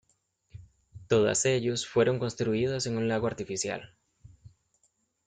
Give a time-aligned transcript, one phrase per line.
[1.07, 3.93] Todas ellos fueron construidas en un lago artificial.